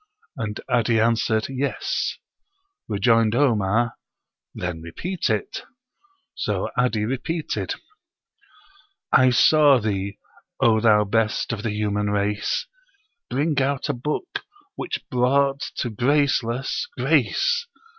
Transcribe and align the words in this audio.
And 0.35 0.59
'Adi 0.67 0.99
answered, 0.99 1.45
"Yes." 1.47 2.17
Rejoined 2.87 3.35
Omar, 3.35 3.93
"Then 4.55 4.81
repeat 4.81 5.29
it;" 5.29 5.61
so 6.33 6.71
'Adi 6.75 7.05
repeated: 7.05 7.75
"I 9.11 9.29
saw 9.29 9.77
thee, 9.77 10.17
O 10.59 10.79
thou 10.79 11.03
best 11.03 11.53
of 11.53 11.61
the 11.61 11.69
human 11.71 12.09
race, 12.09 12.65
Bring 13.29 13.61
out 13.61 13.89
a 13.89 13.93
book 13.93 14.41
which 14.73 15.07
brought 15.11 15.69
to 15.75 15.91
graceless, 15.91 16.87
grace. 16.97 17.67